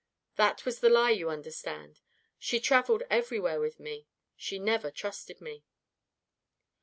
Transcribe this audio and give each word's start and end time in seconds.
That 0.35 0.65
was 0.65 0.79
the 0.79 0.89
lie, 0.89 1.11
you 1.11 1.29
understand. 1.29 1.99
She 2.39 2.59
traveled 2.59 3.03
everywhere 3.11 3.59
with 3.59 3.79
me. 3.79 4.07
She 4.35 4.57
never 4.57 4.89
trusted 4.89 5.39
me. 5.41 5.63